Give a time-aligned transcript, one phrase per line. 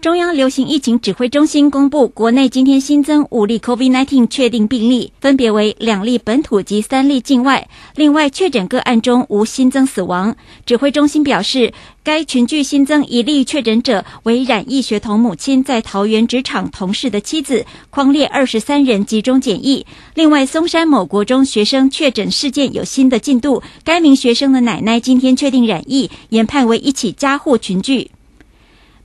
[0.00, 7.68] 中央流行疫情指挥中心公布，国内今天新增五例 COVID-19 确定病例，分别为两例本土及三例境外。
[7.96, 10.36] 另外，确诊个案中无新增死亡。
[10.64, 11.72] 指挥中心表示，
[12.04, 19.84] 该群聚新增一例确诊者为染疫学童母亲在桃园职场同事的妻子，框列二十三人集中检疫。
[20.14, 28.08] 另外，松山某国中学生确诊事件有新的进度，该名学生的奶奶今天确定染疫，研判为一起家户群聚。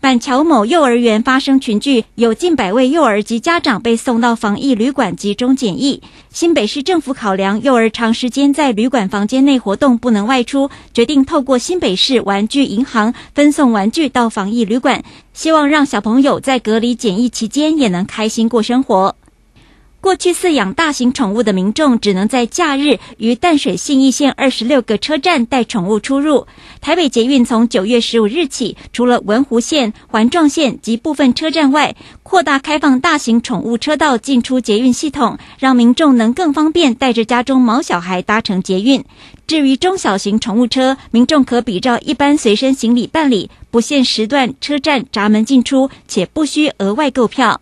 [0.03, 6.03] 板桥某幼儿园发生群聚，有近百位幼儿及家长被送到防疫旅馆集中检疫。
[6.29, 19.15] 新北市政府考量幼儿长时间在旅馆房间内活动不能外出，决定透过新北市玩具银行分送玩具到防疫旅馆，希望让小朋友在隔离检疫期间也能开心过生活。
[20.03, 26.45] 过去饲养大型宠物的民众只能在假日于淡水信义线二十六个车站带宠物出入。
[26.81, 39.05] 台北捷运从九月十五日起，除了文湖线、环状线及部分车站外，扩大开放大型宠物车道进出捷运系统，让民众能更方便带着家中毛小孩搭乘捷运。
[39.47, 47.61] 至于中小型宠物车，民众可比照一般随身行李办理，不限时段、车站闸门进出，且不需额外购票。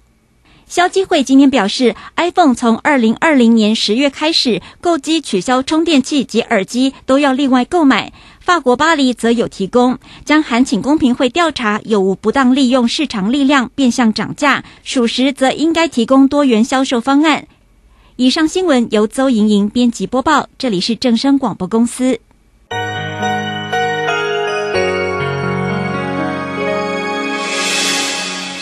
[0.71, 8.13] 消基会今天表示，iPhone 从二零二零年十月开始，购机取消充电器及耳机都要另外购买。
[8.39, 17.47] 法国巴黎则有提供，将函请公平会调查有无不当利用市场力量变相涨价，属实则应该提供多元销售方案。
[18.15, 22.21] 以上新闻由邹莹莹编辑播报，这里是正声广播公司。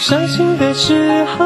[0.02, 1.46] 伤心的时候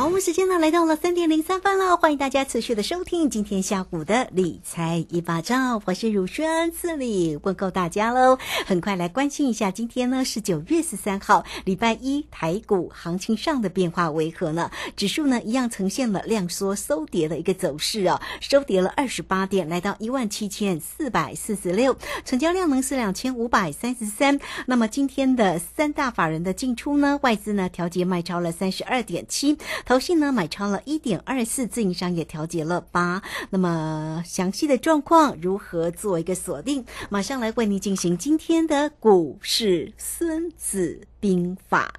[0.00, 8.38] 好时间呢来到了三点零三分了，欢迎大家持续的收听今天下午的理财一把照，我是汝轩，这里问候大家喽。
[8.66, 14.70] 很快来关心一下，今天呢是九月十三号，礼拜一，台股行情上的变化为何呢？
[14.96, 24.40] 指数呢一样呈现了量缩收跌的一个走势哦，收跌了二十八点，来到一万七千四百四十六，成交量呢是两千五百三十三。
[24.66, 29.56] 那么今天的三大法人的进出呢，外资呢调节卖超了三十二点七，
[29.90, 29.98] 投。
[30.20, 33.22] 呢买超了一点二四，自营商也调节了八。
[33.50, 36.84] 那么详细的状况如何做一个锁定？
[37.08, 41.92] 马上来为你进行今天的股市孙子兵法。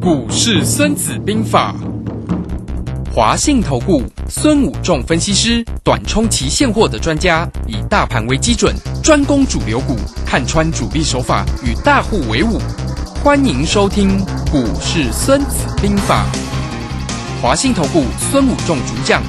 [0.00, 1.74] 股市孙子兵法，
[3.12, 12.58] 华信投顾孙武仲分析师，短冲期现货的专家，以大盘为基准，专攻主流股，看穿主力手法，与大户为伍。
[13.24, 16.26] 欢迎收听《股市孙子兵法》，
[17.42, 19.22] 华信投顾孙武仲主讲，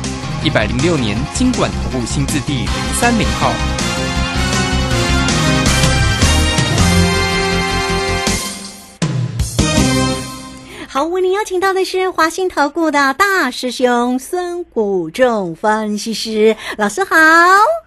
[0.44, 2.68] 一百零六年经管投顾新字第零
[3.00, 3.53] 三零号。
[10.89, 17.15] 好，为您邀请到的是华信投顾的大师兄孙武仲分析师老师好。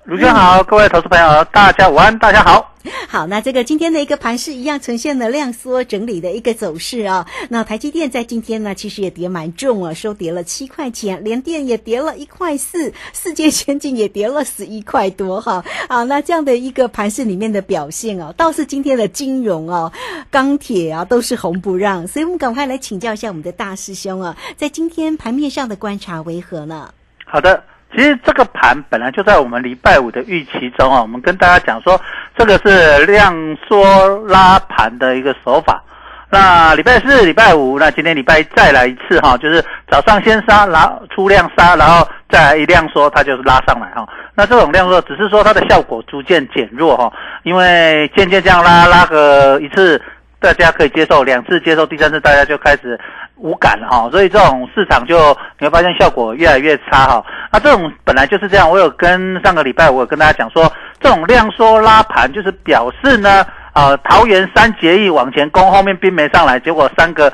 [0.04, 2.75] 卢轩好，各位投资朋友，大家午安，大家好。
[3.08, 7.26] 好，那这个今天的一个盘势一样呈现了量缩整理的一个走势啊。
[7.50, 15.64] 那台积电在今天呢，其实也跌蛮重啊，收跌了七块钱，联电也跌了一块四，世界先进也跌了十一块多哈。
[15.88, 19.93] 啊，那这样的一个盘势里面的表现哦，倒是今天的金融哦、
[20.31, 26.93] 钢铁啊都是红不让，所以我们赶快来请教一下我们的大师兄啊，在今天盘面上的观察为何呢？
[27.25, 27.62] 好的，
[27.94, 32.00] 其实这个盘本来就在我们礼拜五的预期中啊，我们跟大家讲说，
[32.37, 33.35] 这个是量
[33.67, 35.82] 缩拉盘的一个手法。
[36.31, 44.06] 那礼拜四、礼拜五，那今天礼拜一再来一次哈，就是早上先杀，然后出量杀，然后再来一量缩，它就是拉上来哈。
[44.35, 47.11] 那这种量缩只是说它的效果逐渐减弱哈，
[47.44, 49.99] 因为渐渐这样拉拉个一次，
[50.40, 52.99] 大家可以接受，两次接受，第三次大家就开始
[53.37, 54.08] 无感了哈。
[54.11, 57.25] 所以这种市场就你会发现效果越来越差哈。
[57.52, 63.44] 那这种本来就是这样，我有跟上个礼拜我有跟大家讲说，这种量缩拉盘就是表示呢。
[63.75, 67.32] 啊，桃园三结义往前攻，后面兵没上来，结果三个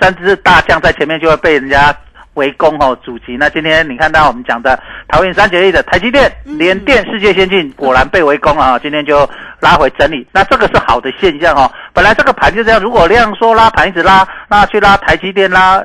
[0.00, 1.94] 三只大将在前面就会被人家
[2.34, 3.36] 围攻哦，阻击。
[3.36, 4.78] 那今天你看到我们讲的
[5.08, 8.78] 桃园三结义的台积电、联电、世界先进，果然被围攻了啊！
[8.78, 9.28] 今天就
[9.60, 11.70] 拉回整理，那这个是好的现象哦。
[11.92, 15.82] 本来这个盘就这样，如果量缩拉盘一直拉，那去拉台积电、拉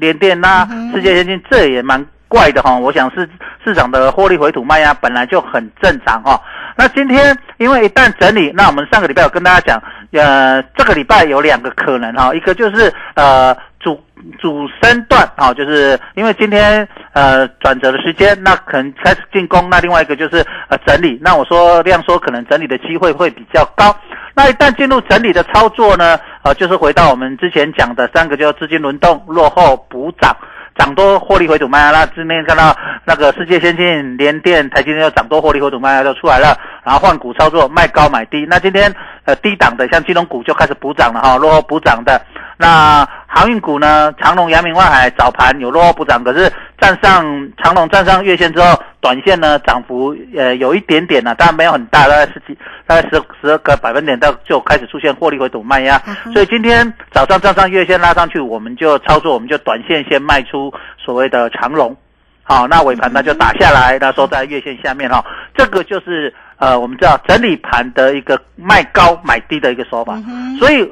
[0.00, 2.76] 联电、拉世界先进，这也蛮怪的哈。
[2.76, 3.28] 我想是
[3.64, 6.40] 市场的获利回吐卖压本来就很正常哈。
[6.76, 9.82] 那今天因为一旦整理，那我们上个礼拜有跟大家讲，
[10.12, 13.98] 呃，这个礼拜有两个可能哈，一个就是呃主
[14.38, 23.94] 主升段啊，就是因为今天呃转折的时间，那可能开始进攻，那另外一个就是呃整理，那我说量缩可能整理的机会会比较高，
[24.34, 30.34] 那一旦进入整理的操作呢，呃就是回到我们之前讲的三个，叫资金轮动、落后补涨。
[30.78, 32.76] 涨多获利回吐卖压，那今天看到
[33.06, 36.54] 那个世界先进、联电、台积电要涨多获利回吐卖压都出来了，
[36.84, 38.44] 然后换股操作卖高买低。
[38.46, 42.20] 那今天呃低档的像金融股就开始补涨了哈，落后补涨的。
[42.58, 46.50] 那航运股呢，长隆、阳明、万海早盘有落后补涨，可是
[46.80, 47.22] 站上
[47.62, 52.56] 长隆站上月线之后，短线呢涨幅呃有一点点呢，但没有很大，大概十几
[52.86, 56.00] 大概十十二个百分点到就开始出现获利回吐卖压。
[56.32, 61.94] 所以今天早上站上月线拉上去，我们就操作，我们就短线先卖出所谓的长隆。
[62.42, 65.22] 好，那尾盘呢就打下来，那收在月线下面哈，
[65.54, 70.18] 这个就是呃我们知道整理盘的一个卖高买低的一个手法，
[70.58, 70.90] 所以。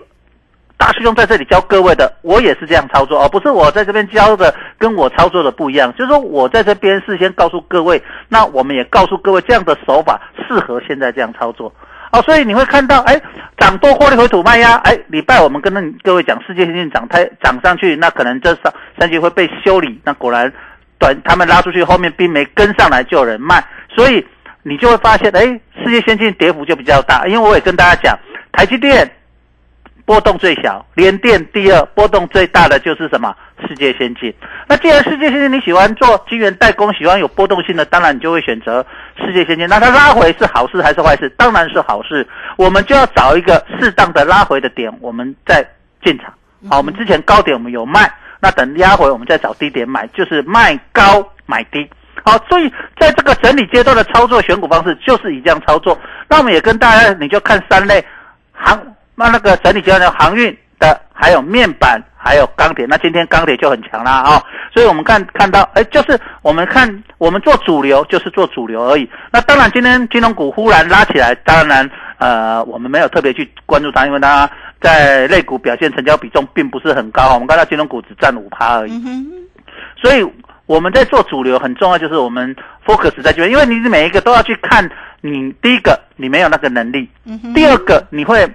[0.84, 11.72] 大师兄在这里教各位的，我也是这样操作哦，不是我在这边教的跟我操作的不一样，就是说我在这边事先告诉各位，那我们也告诉各位这样的手法适合现在这样操作
[12.12, 13.18] 哦，所以你会看到，哎，
[13.56, 15.72] 涨多获利回吐卖压，哎，礼拜我们跟
[16.02, 20.52] 各位讲世界先进涨太涨上去，那可能这三三级会被修理，那果然
[20.98, 24.22] 短他们拉出去，后面并没跟上来就有人卖，所以
[24.62, 25.46] 你就会发现，哎，
[25.82, 28.14] 世界先进跌幅就比较大，因为我也跟大家讲，
[28.52, 29.10] 台积电。
[30.06, 33.34] 波动最小，联电第二，波动最大的就是什么？
[33.66, 34.34] 世界先进。
[34.66, 38.84] 那既然世界先进你喜欢做晶圆代工，喜欢有波动性的，当然你就会选择
[39.16, 39.66] 世界先进。
[39.66, 41.30] 那它拉回是好事还是坏事？
[41.38, 42.26] 当然是好事。
[42.56, 45.66] 我们就要找一个适当的拉回的点，我们再
[46.04, 46.34] 进场。
[46.68, 51.88] 好，我们之前高点我们有卖，那等压回我们再找低点买，就是卖高买低。
[52.24, 55.98] 好，所以在这个整理阶段的操作选股方式就是以这样操作。
[56.28, 58.04] 那我们也跟大家，你就看三类
[58.52, 58.78] 行。
[59.14, 62.84] 那那个整体阶段航运的，还有面板，还有钢铁。
[62.88, 64.42] 那今天钢铁就很强啦啊！
[64.72, 69.08] 所以我们看看到，哎，就是我们看我们做主流，就是做主流而已。
[69.30, 71.88] 那当然，今天金融股忽然拉起来，当然
[72.18, 74.50] 呃，我们没有特别去关注它，因为它
[74.80, 77.34] 在类股表现成交比重并不是很高。
[77.34, 79.00] 我们看到金融股只占五趴而已。
[80.02, 80.28] 所以
[80.66, 84.90] 我们在做主流很重要，就是我们 focus 在这边，因为你每一个都要去看。
[85.20, 87.08] 你第一个，你没有那个能力；
[87.54, 88.46] 第二个，你会。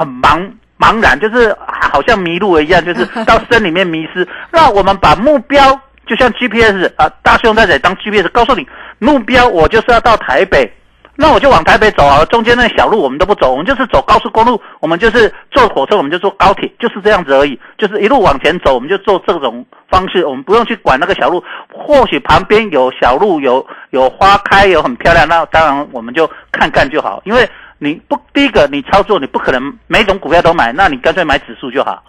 [0.00, 4.26] 很茫茫然，就是好像迷路了一样，就是 到山里面迷失。
[4.50, 8.66] 那我们把目标就像 GPS 啊，大兄在这当 GPS，告诉你
[8.98, 10.72] 目标，我就是要到台北，
[11.16, 12.24] 那我就往台北走啊。
[12.24, 17.60] 中间那小路我们都不走，我们就是走高速公路，我们就是坐火车，我们就坐高铁，就是这样子而已。
[17.76, 21.44] 就是一路往前走，我们就做这种方式，我们不用去管那个小路。
[21.68, 27.46] 或许旁边有小路，有有花开，有很漂亮，那当然我们就看看就好，因为。
[27.82, 32.02] 你不第一个，你操作你不可能每种股票都买，那你干脆买指数就好，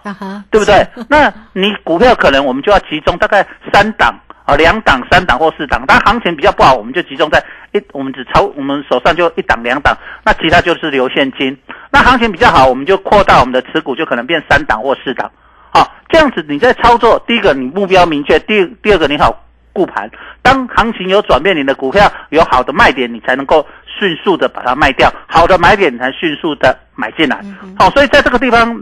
[0.51, 0.86] 对不对？
[1.08, 4.13] 那你股票可能我们就要集中大概三档
[4.44, 5.82] 啊，两档、三档或四档。
[5.88, 11.58] 但行情比较不好，我们就集中在一，我们只操我们手上就一档、两档，那其他就是留现金。
[11.90, 15.32] 那行情比较好，我们就扩大我们的持股，就可能变三档或四档。
[15.74, 20.12] 好，这样子你在操作，第一个你目标明确，第第二个你好顾盘。
[20.42, 23.66] 当行情有转变，你的股票有好的卖点，你才能够
[24.01, 27.39] 迅速的把它卖掉；好的买点，才迅速的买进来。
[27.77, 28.75] 好，所以在这个地方，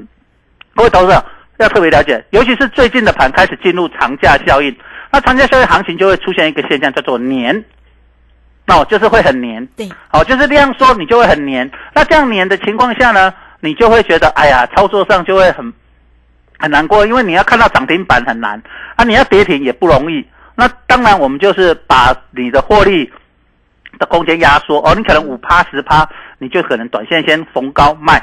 [0.74, 1.22] 各位投资者
[1.58, 4.74] 要特别了解，尤其是最近的盘开始进入长假效应，
[5.12, 7.62] 那长假效应行情就会出现一个现象，叫做黏。
[8.68, 11.70] 哦，就是会很黏，对，好，就是这样说，你就会很黏。
[11.94, 15.74] 那这样黏的情况下呢，你就会觉得，哎呀，操作上就会很
[16.58, 18.62] 很难过，因为你要看到涨停板很难，
[18.96, 20.26] 啊，你要跌停也不容易。
[20.54, 23.12] 那当然，我们就是把你的获利
[24.00, 28.20] 的空间压缩，哦，你可能五趴十趴，你就可能短线先逢高卖。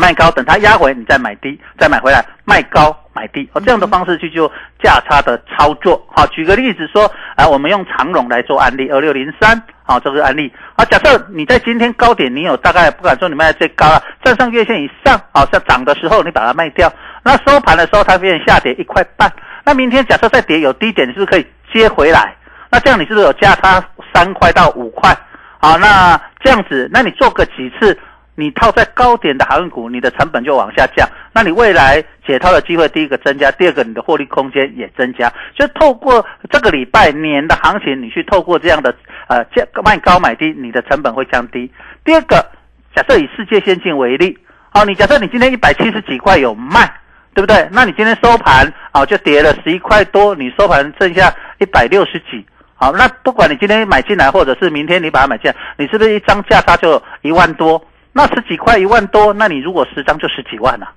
[0.00, 4.48] 卖高，等它压回，你再买低，再买回来，卖高买低，哦，这样的方式去做
[4.80, 6.00] 价差的操作。
[6.14, 10.52] 好，举个例子说，啊，我们用长荣来做案例，二六零三，好，这个案例。
[10.76, 16.92] 啊，假设你在今天高点，你有大概不敢说你卖最高了，站上月线以上，好，像涨的时候你把它卖掉，
[17.24, 19.28] 那收盘的时候它变下跌一块半，
[19.64, 22.36] 那明天假设再跌有低点，你是不是可以接回来？
[22.70, 23.82] 那这样你是不是有价差
[24.14, 25.16] 三块到五块？
[25.60, 27.98] 好，那这样子，那你做个几次？
[28.40, 35.28] 你套在高点的航运股，你的成本就往下降，那你未来解套的机会，第一个增加，第二个你的获利空间也增加。
[35.58, 38.94] 就透过这个礼拜年的行情，你去透过这样的
[39.26, 41.68] 呃价卖高买低，你的成本会降低。
[42.04, 42.36] 第二个，
[42.94, 44.38] 假设以世界先进为例，
[44.70, 46.88] 好，你假设你今天一百七十几块有卖，
[47.34, 47.68] 对不对？
[47.72, 52.46] 那你今天收盘啊就跌了十一块多，你收盘剩下一百六十几，
[52.80, 57.84] 好，那不管你今天买进来，或者是明天你把它买进来，你是不是一张价差就一万多？
[58.12, 60.88] 那十几块一万多，那你如果十张就十几万了，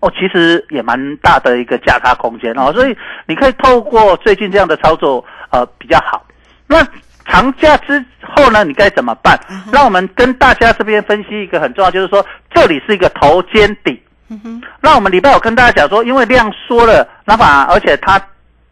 [0.00, 6.24] 哦，其实也蛮大的一个价差空间哦，所以你可以透过最近这样的操作，呃，比较好。
[6.66, 6.82] 那
[7.26, 9.38] 长假之后呢，你该怎么办？
[9.70, 12.24] 让我们跟大家这边分析一个很重要，就是说
[12.54, 14.02] 这里是一个头肩底。
[14.80, 18.20] 那我们礼拜五跟大家讲说，因为量缩了，那把而且它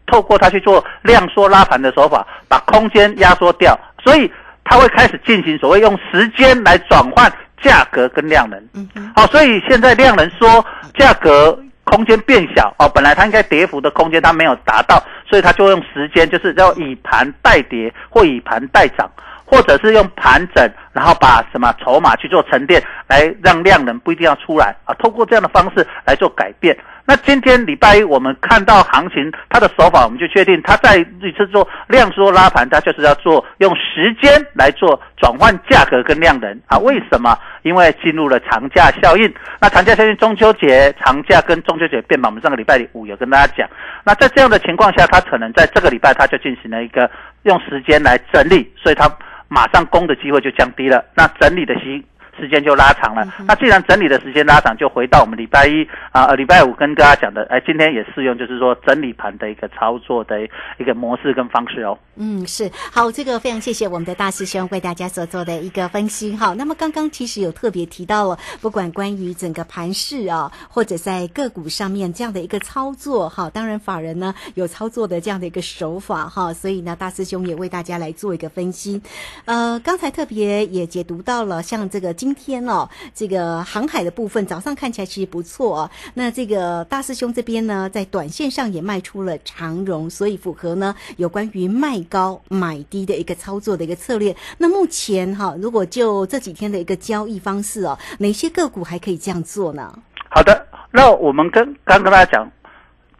[0.07, 4.31] 透过它去做量缩拉盘的手法，把空间压缩掉，所以
[4.63, 7.31] 它会开始进行所谓用时间来转换。
[7.63, 10.63] 价格跟量能，嗯好，所以现在量能说
[10.99, 19.09] 价格空间变小哦，本来它应该跌幅的空间它没有达到，所以它就用时间，就是要以盘代跌或以盘代涨，
[19.45, 26.77] 或者是用盘整，然后把什么筹码去做沉淀，来让量能不一定要出来啊，透过这样的方式来做改变。
[27.07, 36.79] 那今天礼拜一我们看到行情，它的手法我们就确定，它在这次做量缩拉盘，它就是要做用时间来做转换价格跟量能啊。
[36.79, 37.37] 为什么？
[37.61, 39.31] 因为进入了长假效应。
[39.61, 43.69] 那长假效应，中秋节长假跟中秋节变嘛，我们上个礼拜五有跟大家讲。
[44.03, 47.09] 那在这样的情况下，它可能在这个礼拜它就进行了一个
[47.43, 49.07] 用时间来整理，所以它
[49.47, 51.05] 马上攻的机会就降低了。
[51.13, 52.03] 那整理的息。
[52.37, 53.25] 时间就拉长了。
[53.47, 60.41] 那既然整理的时间拉长，就回到我们礼拜一啊，礼拜五跟大家讲的，哎，今天也适用，就是说整理盘的一个操作的
[60.77, 61.97] 一个模式跟方式哦。
[62.17, 66.35] 嗯，是好，这个非常谢谢我们的大师兄为大家所做的一个分析。
[66.35, 79.01] 好，那么刚刚其实有特别提到了，不管关于整个盘市啊，或者在个股上面这样的一个操作，哈，当然法人呢有操作的这样的一个手法，哈，所以呢大师兄也为大家来做一个分析。
[79.45, 82.13] 呃，刚才特别也解读到了，像这个。
[82.25, 85.91] 今天哦，这个航海的部分早上看起来其实不错哦。
[86.15, 94.35] 那这个大师兄这边呢，在短线上也卖出了长荣，所以符合呢有关于卖高买低的一个操作的一个策略。
[94.57, 99.93] 那目前哈，如果就这几天的一个交易方式哦，哪些个股还可以这样做呢？
[100.31, 102.51] 好的，那我们跟刚跟大家讲。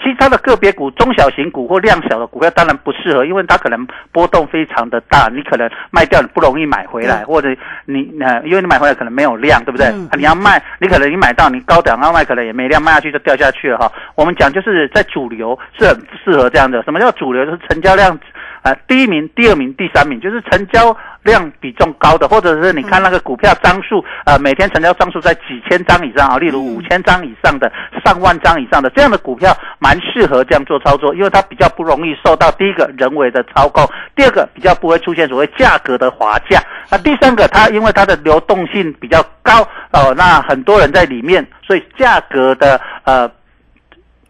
[0.04, 7.50] 其他的个别股、中小型股或量小的股票当然不适合，因为它可能波动非常的大，你可能卖掉你不容易买回来，或者
[7.86, 9.92] 你呃，因为你买回来可能没有量，对不对？
[10.18, 13.92] 你要卖，你可能你买到你高档要卖，可能也没量，卖下去就掉下去了哈。
[14.16, 16.84] 我们讲就是在主流是很适合这样的。
[16.84, 17.46] 什么叫主流？
[17.46, 18.20] 就是成交量。
[18.62, 20.92] 啊，第一名、第二名、第三名，就是成交
[21.26, 27.70] 量比重高的，或者是你看那个股票张数，呃，每天成交张数在几千张以上啊，例如五千张以上的、
[28.06, 43.30] 上万张以上的这样的股票，蛮适合这样做操作，因为它比较不容易受到第一个人为的操控，第二个比较不会出现所谓价格的滑价，那第三个它因为它的流动性比较高哦，那很多人在里面，所以价格的呃。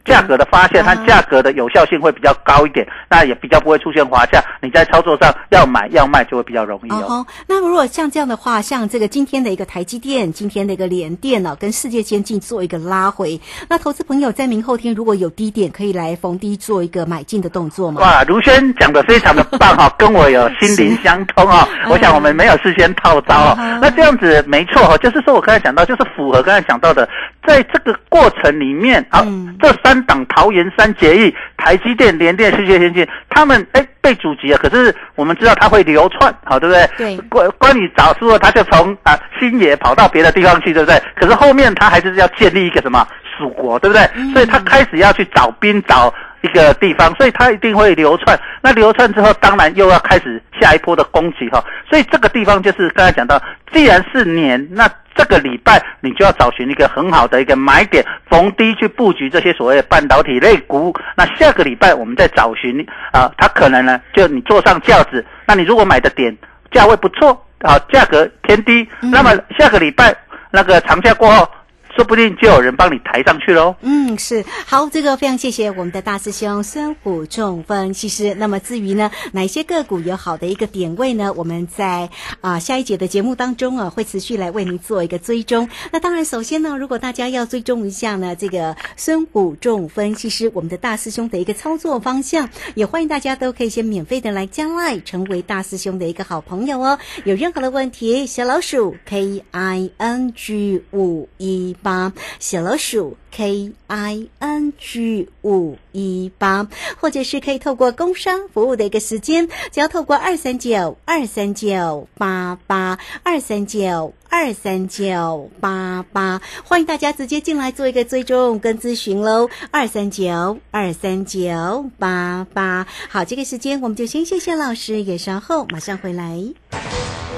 [0.05, 4.41] 价格的发现和价格的有效性会比较高一点，那也比较不会出现滑价。
[4.62, 7.25] 你在操作上要买要卖就会比较容易哦。
[7.47, 18.01] 那如果像这样的话，像这个今天的一个台积电，今天的一个联电呢，跟世界先进做一个拉回，那投资朋友在明后天如果有低点，可以来逢低做一个买进的动作吗？
[18.01, 21.67] 哇，如轩讲的非常的棒哈， 跟我有心灵相通啊。
[21.89, 23.57] 我想我们没有事先套招哦。
[23.81, 27.09] 那这样子没错哈，就是说我刚才讲到，就是符合刚才讲到的，
[27.47, 29.25] 在这个过程里面啊，
[29.59, 29.94] 这三。
[29.95, 34.57] 三档桃园三结义，台积电、联电、世界先进，他们哎被阻击了。
[34.57, 36.89] 可是我们知道它会流窜，好对不对？
[36.97, 41.01] 对关关羽早说他就从啊新野跑到别的地方去，对不对？
[41.15, 44.05] 可是后面他还是要建立一个什么蜀国，对不对？
[44.33, 46.13] 所以他开始要去找兵找。
[46.45, 48.39] 一个地方，所以它一定会流窜。
[48.61, 51.63] 那流窜之后，当然又要开始下一波的攻击哈。
[51.89, 53.41] 所以这个地方就是刚才讲到，
[53.73, 60.95] 既然是年，那这个礼拜你就要找寻一个很好的一个买点，逢低去布局这些所谓的半导体类股。
[61.17, 66.35] 那下个礼拜我们再找寻啊，它可能呢，就你坐上轿子，那你如果买的点
[66.71, 70.15] 价位不错啊，价格偏低，那么下个礼拜
[70.51, 71.49] 那个长假过后。
[71.95, 73.73] 说不定就有人帮你抬上去喽。
[73.79, 78.35] 嗯，是好，这个非常谢谢我们的大师兄孙虎中分析师。
[78.35, 81.31] 那么至于呢，哪些个股有好的一个点位呢？
[81.33, 82.09] 我们在
[82.41, 85.69] 啊下一节的节目当中啊，会持续来为您做一个追踪。
[85.91, 96.99] 那当然，首先呢，如果大家要追踪一下呢，这个孙虎中分析师，我们的大师兄的一个操作方向，也欢迎大家都可以先免费的来加来，成为大师兄的一个好朋友哦。
[97.23, 101.73] 有任何的问题，小老鼠 K I N G 五一。
[101.85, 106.67] 八小老鼠 K I N G 五一八，
[106.99, 119.47] 或者是可以透过工商服务的一个时间，只要透过二三九二三九八八二三九二三九八八，欢迎大家直接进来做一个追踪跟咨询喽。
[119.69, 126.94] 二三九二三九八八，好，这个时间我们就先谢谢老师，也稍后马上回来。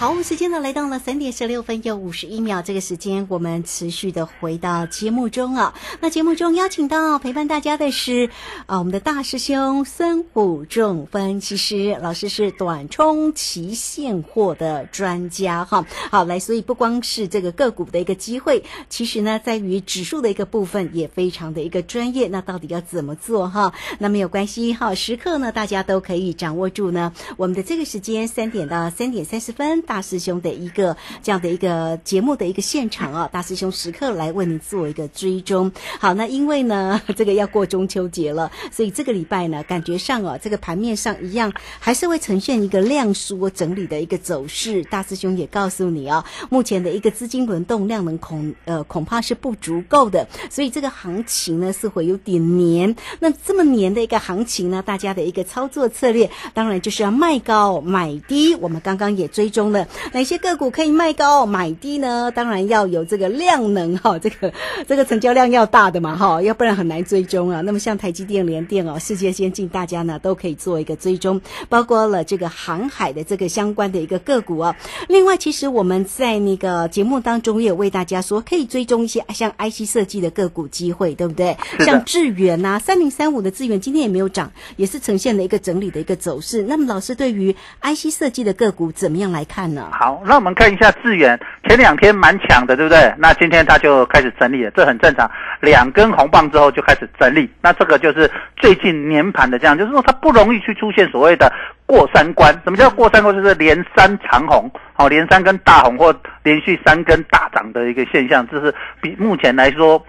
[0.00, 5.74] 好，时间呢来到了三点十六分又五十一秒，这个时间我们持续的回到节目中啊。
[6.00, 8.30] 那节目中邀请到陪伴大家的是
[8.64, 15.84] 啊，我们的大师兄孙虎仲分析师老师是短冲期现货的专家哈。
[16.10, 22.26] 好，来，所以不光是这个个股的一个机会，其实呢，在于指数的一个部分也非常的一个专业。
[22.28, 23.74] 那到底要怎么做哈？
[23.98, 27.12] 那没有关系哈，时刻呢，大家都可以掌握住呢。
[27.36, 29.84] 我们的这个时间三点到三点三十分。
[29.90, 35.72] 大师兄的一个这样的一个节目的一个现场啊，大师兄时刻来为你做一个追踪。
[35.98, 44.84] 好，那因为呢， 这个要过中秋节了，所以这个礼拜呢，感觉上啊，这个盘面上一样还是会呈现一个量缩整理的一个走势。
[44.84, 52.94] 大师兄也告诉你啊，目前的一个资金轮动量能恐呃恐怕是不足够的，所以这个行情呢是会有点黏。
[53.18, 58.54] 那这么黏的一个行情呢，大家的一个操作策略当然就是要卖高买低。
[58.54, 59.79] 我们刚刚也追踪了。
[60.12, 62.30] 哪些个股可以卖高买低呢？
[62.30, 64.52] 当然要有这个量能哈，这个
[64.86, 67.60] 这个成交量要大的嘛哈，要不然很难追踪啊。
[67.60, 74.76] 那么像台积电、联电哦，世界先进，大家呢都可以做一个追踪，包括了这个航海的这个相关的一个个股啊。
[75.08, 81.56] 另外，其实我们在那个节目当中也有为大家说，可以追踪一些像 IC 设计的个股机会，对不对？
[81.80, 86.62] 像智源呐，三零三五的智源今天也没有涨，也是呈现了一个整理的一个走势。
[86.62, 89.69] 那么老师对于 IC 设计的个股怎么样来看？
[89.90, 93.12] 好，那我们看一下智远，前两天蛮强的，对不对？
[93.18, 95.30] 那今天它就开始整理了，这很正常。
[95.60, 101.52] 两根红棒之后就开始整理，那这个就是最近年盘的这样，就是说它不容易去出现所谓的
[101.86, 102.52] 过三关。
[102.64, 103.34] 什么叫过三关？
[103.34, 110.02] 就是连三长红，好，连三根大红或连续三根大涨的一个现象，这是比目前来说，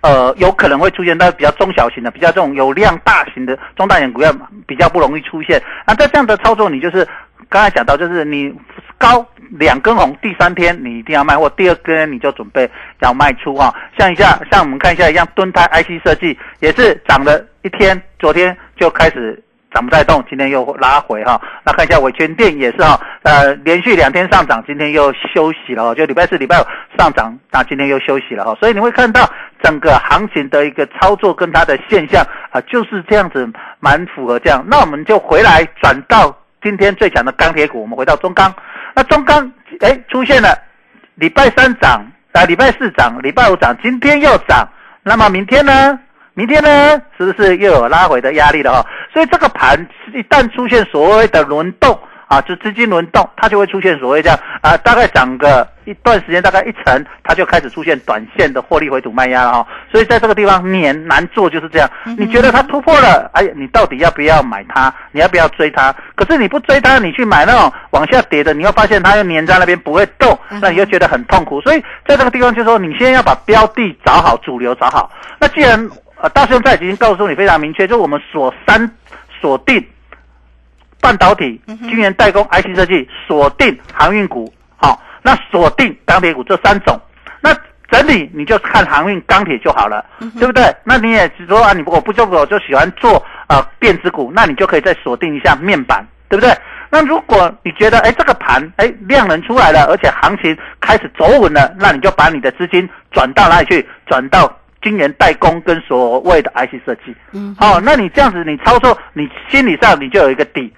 [0.00, 4.34] 呃，有可能会出现到比较中小型的、比较这种有量大型的中大型股票
[4.66, 5.62] 比较不容易出现。
[5.86, 7.06] 那在这样的操作，你就是。
[7.54, 8.52] 刚才讲到，就是你
[8.98, 9.24] 高
[9.60, 13.72] 两根红，第三天你一定要卖，货第二根你就准备要卖出啊。
[13.96, 19.40] 像一下，像我们看一下一样，敦泰 IC 设计也是涨了一天，昨天就开始
[19.72, 21.40] 涨不再动，今天又拉回哈。
[21.64, 26.64] 那看一下伟全电也是哈，呃，连续两天上涨，今天又休息了，就礼拜四、礼拜五
[26.98, 28.52] 上涨，那今天又休息了哈。
[28.58, 29.30] 所以你会看到
[29.62, 34.64] 整个行情的一个操作跟它的现象啊，就是这样子，蛮符合这样。
[34.66, 36.36] 那我们就回来转到。
[36.64, 38.52] 今天最强的钢铁股，我们回到中钢。
[38.94, 40.58] 那中钢哎出现了，
[41.16, 44.66] 礼拜三涨，啊礼拜四涨，礼拜五涨，今天又涨。
[45.02, 45.98] 那么明天呢？
[46.32, 47.02] 明天呢？
[47.18, 48.86] 是不是又有拉回的压力了哈？
[49.12, 59.66] 所以这个盘一旦出现所谓的轮动啊，就资金轮动，它就会出现所谓这样啊，大概涨个一段时间，大概一层，它就开始出现短线的获利回吐卖压了哈。
[59.90, 61.88] 所以在这个地方年难做就是这样。
[62.16, 64.92] 你觉得它突破了，哎，你到底要不要买它？
[65.12, 65.94] 你要不要追它？
[66.14, 71.60] 可是你不追它，你去买那种往下跌的，你又发现它又粘在那边不会动，那你又觉得很痛苦。
[71.60, 75.10] 所以在这个地方就是说，你先要把标的找好，主流找好。
[75.38, 75.88] 那既然
[76.20, 78.90] 呃大兄在已经告诉你非常明确，就是我们锁三
[79.40, 79.84] 锁定。
[81.04, 86.98] 半导体、晶圆代工、IC 设计，锁定航运股，好，那锁定钢铁股这三种，
[87.42, 87.54] 那
[87.90, 90.02] 整理你就看航运、钢铁就好了，
[90.38, 90.74] 对不对？
[90.82, 96.56] 那你也说啊，你我不就我就喜欢做呃电子股，那你就可以再锁定一下面板，对不对？
[96.88, 103.86] 那如果你觉得哎这个盘哎量能出来了，而且行情开始走稳了，那你就把你的资金转到哪里去？
[104.06, 110.72] 转到晶圆代工跟所谓的 IC 设计，嗯，好，那你这样子你操作，你心理上你就有一个底。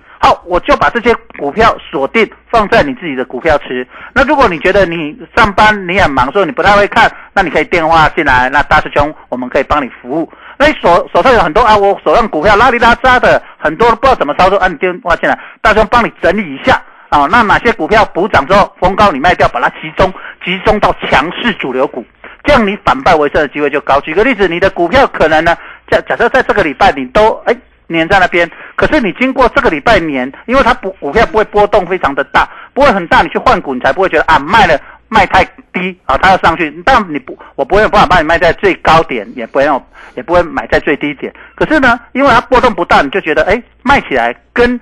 [0.45, 3.87] 我就把这些股票锁定放在你自己的股票池。
[4.15, 10.33] 那如果你觉得你上班你很忙，所以你不太会看，那你可以电话进来，那大师兄我们可以帮你服务。
[10.57, 17.27] 那你手手上有很多啊，我手上股票拉里拉扎的很多，不知道怎么操作，啊，你电话进来，大师兄帮你整理一下啊。
[17.31, 20.13] 那哪些股票补涨之后逢高你卖掉，把它集中
[20.45, 22.05] 集中到强势主流股，
[22.45, 24.01] 这样你反败为胜的机会就高。
[24.01, 25.57] 举个例子，你的股票可能呢，
[25.91, 27.57] 假假设在这个礼拜你都哎。
[27.89, 39.83] 粘在那边，可是你经过这个礼拜粘，因为它不股票不会波动非常的大，不会很大，你去换股你才不会觉得啊卖了卖太低啊，它要上去，但你不我不会有办法帮你卖在最高点，也不会用
[40.15, 41.33] 也不会买在最低点。
[41.55, 44.79] 可是呢，因为它波动不大，你就觉得哎卖起来跟。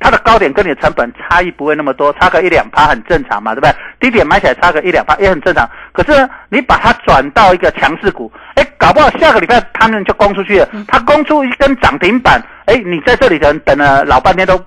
[0.00, 3.74] 它的高点跟你的成本差异不会那么多，差个一两趴很正常嘛，对不对？
[4.00, 5.68] 低点买起来差个一两趴也很正常。
[5.92, 10.68] 可是呢，你把它转到一个强势股，哎，搞不好下个礼拜他们就攻出去了。
[10.88, 14.58] 它攻出一根涨停板，哎，你在这里等等了老半天都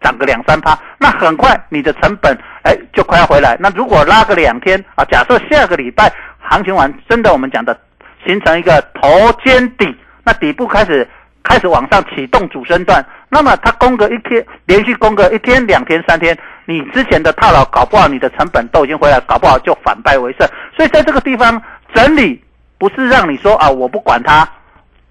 [0.00, 3.56] 涨个两三趴，那很快你的成本哎就快要回来。
[3.58, 7.76] 那如果拉个两天啊，假设下个礼拜行情完真的我们讲的
[8.24, 11.06] 形成一个头肩底，那底部开始。
[11.46, 20.48] 开始往上启动主升段，那么它攻个一天，连续攻个一天、两天、三天，你之前的套牢搞不好，你的成本都已经回来，搞不好就反败为胜。
[20.76, 21.60] 所以在这个地方
[21.92, 22.40] 整理，
[22.78, 24.48] 不是让你说啊，我不管它，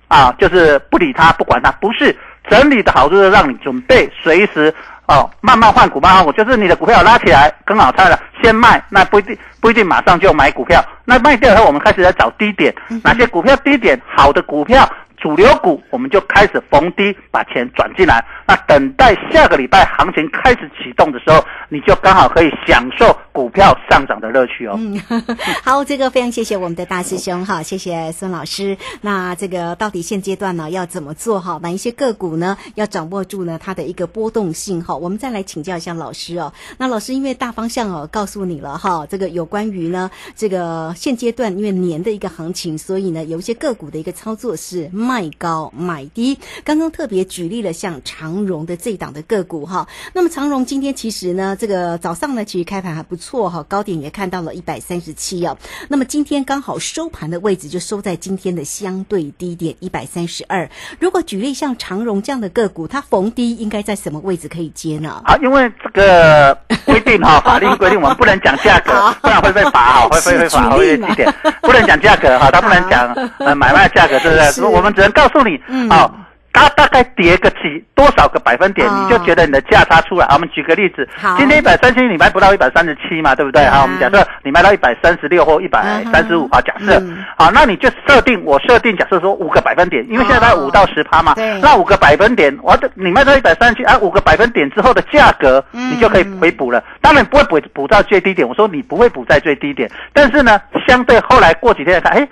[0.07, 2.17] 啊，就是不理它，不管它，不是
[2.49, 4.73] 整理的好处是让你准备随时
[5.07, 14.89] 哦，慢慢换股，慢慢换股，就是你的股票拉起来更好看了，先卖，那不一定不一定马上就买股票，那卖掉以后，我们开始在找低点，哪些股票低点好的股票。
[15.23, 18.21] 主流股，我们就开始逢低把钱转进来。
[18.45, 24.75] 那等待下个礼拜行情开始启动的时候，你就刚好可以享受股票上涨的乐趣哦。
[24.77, 24.99] 嗯，
[25.63, 28.77] 好，这个非常谢谢我们的大师兄哈，谢谢孙老师。
[28.99, 31.57] 那这个到底现阶段呢要怎么做哈？
[31.63, 34.93] 哪一些个股呢要掌握住呢它的一个波动性哈？
[34.93, 36.51] 我们再来请教一下老师哦。
[36.77, 44.89] 那老师因为大方向哦告诉你了哈，这个有关于呢这个现阶段因为年的一个行情，所以呢有一些个股的一个操作是。
[45.13, 49.87] 卖高买低，刚刚特别举例了像长荣的这档的个股哈。
[50.11, 55.55] 那么长荣今天其实呢，这个早上呢，其实开盘还不错哈，高点也看到了一百三十七哦。
[55.87, 60.67] 那么今天刚好收盘的位置就收在今天的相对低点一百三十二。
[60.99, 65.21] 如果举例像长荣这样的个股，它逢低应该在什么位置可以接呢？
[65.25, 71.31] 啊，因为这个规定哈， 法律规定我们不能讲价格，不然会被罚哈，会会被罚会几点？
[71.61, 74.65] 不能讲价格哈，它不能讲 呃买卖价格，对不对？
[74.67, 75.02] 我们只。
[75.03, 76.13] 能告诉你，好，
[76.51, 80.27] 它大概跌个几多少个百分点，你就觉得你的价差出来。
[80.31, 83.65] 我们举个例子，今天一百三七，你卖不到一百三十七嘛，对不对？
[83.65, 87.01] 好，我们假设你卖到一百三十六或一百三十五，啊，假设，
[87.37, 96.83] 好，那你就设定，我设定假设说五个百分点，因为现在它五到十趴嘛，那五个百分点，我你卖到一百三十七，啊，五个百分点之后的价格，你就可以回补了。
[97.01, 102.27] 当然不会补补到最低点，我说你不会补在最低点，但是呢，相对后来过几天看，哎。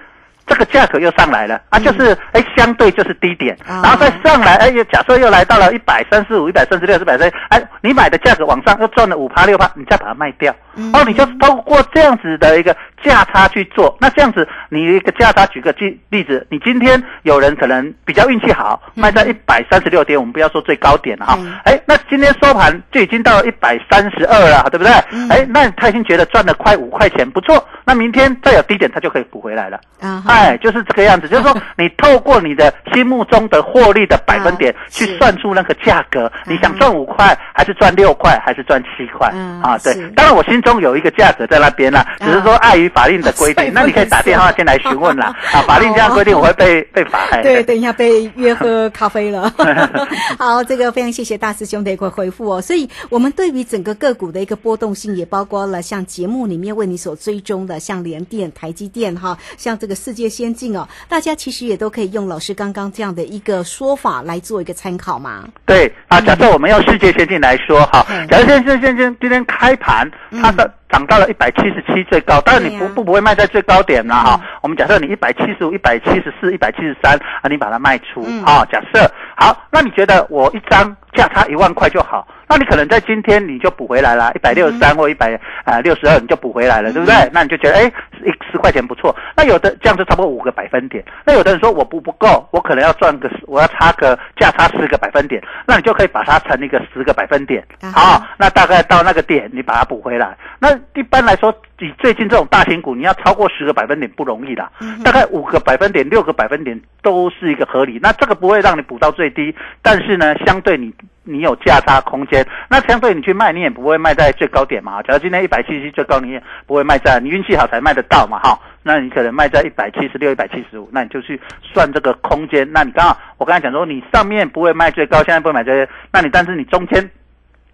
[0.51, 10.53] 这个价格又上来了啊，就是哎，相对就是低点，然后再上来，哎，又假设又来到了一百三十五、一百三十六、一百三，哎，你买的价格往上又赚了五趴六趴，你再把它卖掉，
[10.91, 24.91] 哦，你就通过这样子的一个价差去做，那这样子你一个价差，举个例例子，你今天有人可能比较运气好，卖在一百三十六点，我们不要说最高点了哈，哎，那今天收盘就已经到了一百三十二了，对不对？
[25.29, 30.23] 哎，那他已经觉得赚了快五块钱，不错，那明天再有低点，他就可以补回来了啊。
[30.27, 39.27] 哎，就是这个样子，就是说， 你透过你的心目中的获利的百分点去算出那个价格，你想赚五块，还是赚六块，还是赚七块？
[39.63, 39.93] 啊，对。
[40.11, 45.35] 当然，我心中有一个价格在那边啦，只是说碍于法令的规定， 那你可以打电话先来询问啦。
[45.53, 47.19] 哦 啊，法令这样规定，我会被被罚。
[47.31, 49.51] 哎对，等一下被约喝咖啡了。
[50.37, 52.61] 好，这个非常谢谢大师兄的一个回复哦。
[52.61, 65.47] 所以，我们对于整个个股的一个波动性，也包括了像节目里面为你所追踪的，像联电、台积电哈，像这个世界先进哦，大家其实也都可以用老师刚刚这样的一个说法来做一个参考嘛。
[65.65, 70.09] 对啊，假设我们用世界先进来说哈嗯，假设现在现在今天开盘，
[70.41, 74.47] 它的涨到了一百七十七最高，当然你不不不会卖在最高点了哈嗯。
[74.63, 78.65] 我们假设你一百七十五、一百七十四、一百七十三啊，你把它卖出嗯啊。
[78.71, 82.27] 假设好，那你觉得我一张价差一万块就好？
[82.51, 87.15] 那你可能在今天你就补回来了，一百六十三或一百啊六十二你就补回来了，对不对？
[87.31, 87.85] 那你就觉得哎，
[88.25, 89.15] 一十块钱不错。
[89.37, 91.01] 那有的这样就差不多五个百分点。
[91.25, 98.29] 那有的人说我补不够，我可能要赚个十，我要差个价差十个百分点，那你就可以把它乘一个十个百分点啊哈啊。
[98.37, 100.37] 那大概到那个点你把它补回来。
[100.59, 104.69] 那一般来说，以最近这种大型股，你要超过十个百分点不容易啦。
[105.05, 107.97] 大概五个百分点、六个百分点都是一个合理。
[108.03, 115.01] 那这个不会让你补到最低，但是呢，相对你你有价差空间，那相对你去卖，你也不会卖在最高点嘛。
[115.03, 118.59] 假如今天一百七十最高，你也不会卖在，你运气好才卖得到嘛，哈。
[118.83, 122.67] 那你可能卖在一百七十六、一百七十五，那你就去算这个空间。
[122.71, 127.07] 那你刚好我刚才讲说，你上面不会卖最高，现在不会买这些，那你但是你中间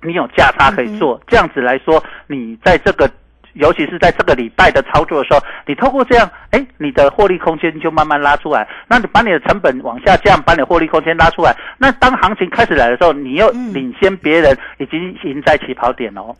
[0.02, 3.10] 你有价差可以做，这样子来说，你在这个。
[3.60, 8.68] 尤其是在这个礼拜的操作的时候，你透过这样，哎，你的获利空间就慢慢拉出来。
[8.88, 11.56] 那你把你的成本往下降，把你的获利空间拉出来。
[11.78, 16.36] 那当行情开始来的时候，你又领先别人，已经赢在起跑点哦。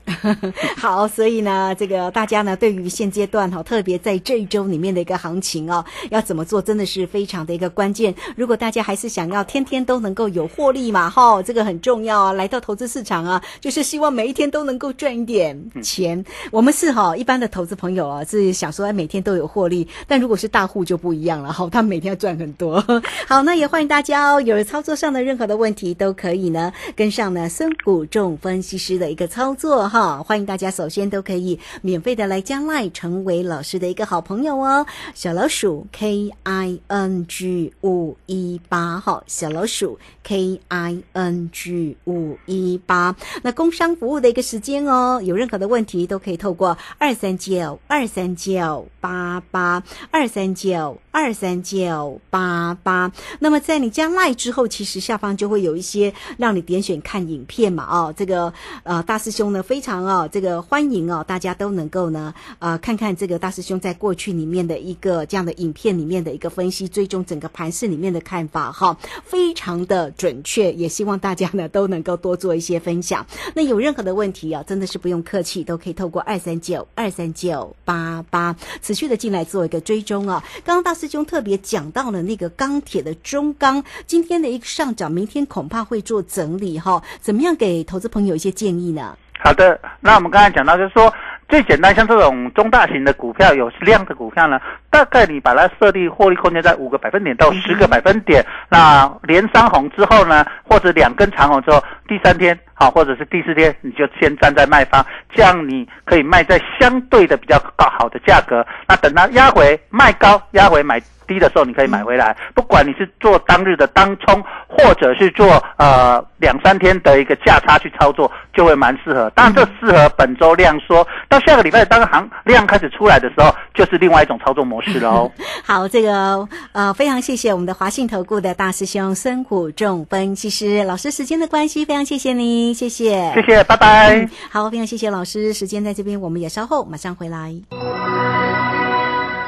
[0.78, 8.14] 好，所以呢，这个大家呢，对于现阶段哈，特别在这一周里面的一个行情哦，要怎么做，真的是非常的一个关键。
[8.36, 12.34] 如果大家还是想要天天都能够有获利嘛，哈，这个很重要啊。
[12.34, 16.24] 来到投资市场啊，就是希望每一天都能够赚一点钱。
[16.52, 22.84] 我们是哈，一般的投资朋友啊，是想说每天都有获利，但如果是大户就不一样了哈，他每天要赚很多。
[23.28, 53.12] 好，那也欢迎大家哦，有操作上的任何的问题都可以呢跟上呢孙谷仲分析师的一个操作哈，欢迎大家首先都可以免费的来加赖成为老师的一个好朋友哦，小老鼠 K I N G 五一八哈，小老鼠 K I N G 五一八，那工商服务的一个时间哦，有任何的问题都可以透过二三九二三九八八二三九二三九八八。
[53.40, 58.52] 那么在你加赖之后，其实下方就会有一些让你点选看影片嘛哦，这个
[58.84, 73.26] 呃大师兄呢非常哦这个欢迎哦，大家都能够呢呃看看这个大师兄在过去里面的一个这样的影片里面的一个分析，追踪整个盘市里面的看法哈，非常的准确，也希望大家呢都能够多做一些分享。
[73.54, 80.44] 那有任何的问题啊，真的是不用客气，都可以透过二三九二三九八八持续的进来做一个追踪啊。
[80.66, 87.02] 刚刚大师兄特别讲到了那个钢铁的中钢，今天的一个上涨，明天恐怕会做整理哈。
[87.20, 89.18] 怎么样给投资朋友一些建议呢？
[89.40, 91.14] 好的，那我们刚才讲到，就是说
[91.48, 98.46] 最简单，像这种中大型的股票，有量的股票呢，大概你把它设立获利空间在五个百分点到十个百分点。
[98.70, 108.66] 那连三红之后呢，或者两根长红之后，第三天好，或者是第四天，你就先站在卖方，这样你可以卖在相对的比较高好的价格。
[108.88, 111.02] 那等它压回卖高，压回买。
[111.28, 119.30] 低的时候你可以买回来，不管你是做当日的当冲，或者是做呃两三天的一个价差去操作，就会蛮适合。
[119.32, 125.32] 当然这适合本周量缩，到下个礼拜当行量开始出来的时候，就是另外一种操作模式了哦。
[125.64, 134.16] 好，这个呃非常谢谢我们的华信投顾的大师兄孙虎仲分析师老师，时间的关系，非常谢谢你，谢谢，谢谢，拜拜。
[134.16, 138.37] 嗯，好，非常谢谢老师，时间在这边，我们也稍后马上回来。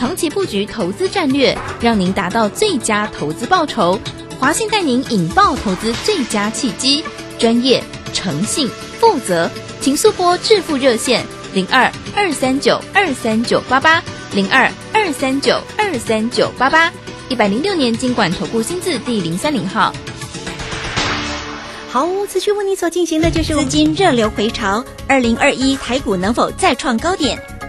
[0.00, 4.00] 长期布局投资战略，让您达到最佳投资报酬。
[4.38, 7.04] 华信带您引爆投资最佳契机，
[7.38, 7.84] 专业、
[8.14, 8.66] 诚信、
[8.98, 9.50] 负责，
[9.82, 16.90] 请速拨致富热线零二二三九二三九八八零二二三九二三九八八。
[17.28, 19.92] 一百零六年经管投顾新字第零三零号。
[21.90, 27.38] 好，持续为你所进行的就是资金热流回潮，二零二一台股能否再创高点？